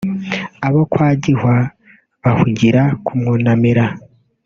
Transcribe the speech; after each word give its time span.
abo 0.67 0.81
kwa 0.91 1.07
Gihwa 1.21 1.55
bahugira 2.21 2.81
kumwunamira 3.05 3.85